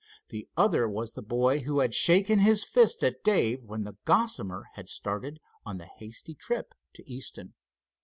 The 0.29 0.49
other 0.57 0.89
was 0.89 1.13
the 1.13 1.21
boy 1.21 1.59
who 1.59 1.77
had 1.81 1.93
shaken 1.93 2.39
his 2.39 2.63
fist 2.63 3.03
at 3.03 3.23
Dave 3.23 3.61
when 3.61 3.83
the 3.83 3.97
Gossamer 4.03 4.65
had 4.73 4.89
started 4.89 5.39
on 5.63 5.77
the 5.77 5.85
hasty 5.85 6.33
trip 6.33 6.73
to 6.95 7.07
Easton. 7.07 7.53